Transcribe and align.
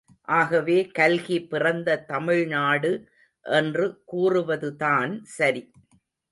ஆகவே 0.27 0.77
கல்கி 0.91 1.37
பிறந்த 1.43 1.97
தமிழ் 2.07 2.41
நாடு 2.47 2.91
என்று 3.45 3.87
கூறுவதுதான் 4.11 5.13
சரி. 5.37 5.63